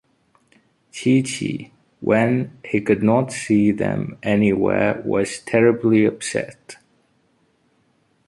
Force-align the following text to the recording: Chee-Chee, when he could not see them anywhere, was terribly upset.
Chee-Chee, 0.91 1.71
when 1.99 2.57
he 2.65 2.81
could 2.81 3.03
not 3.03 3.31
see 3.31 3.69
them 3.71 4.17
anywhere, 4.23 4.99
was 5.05 5.37
terribly 5.37 6.05
upset. 6.05 6.77